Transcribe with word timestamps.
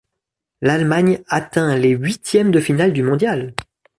L'Allemagne 0.61 1.21
atteint 1.27 1.75
les 1.77 1.91
huitièmes 1.91 2.49
de 2.49 2.59
finale 2.59 2.91
du 2.91 3.03
mondial. 3.03 3.53